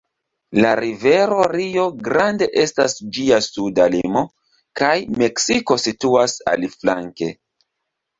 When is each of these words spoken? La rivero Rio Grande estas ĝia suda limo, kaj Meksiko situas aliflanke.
La 0.65 0.69
rivero 0.77 1.41
Rio 1.49 1.83
Grande 2.07 2.47
estas 2.61 2.95
ĝia 3.17 3.37
suda 3.47 3.85
limo, 3.97 4.23
kaj 4.81 4.95
Meksiko 5.25 5.79
situas 5.85 6.35
aliflanke. 6.55 7.29